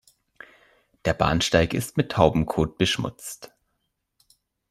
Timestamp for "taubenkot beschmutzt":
2.13-3.53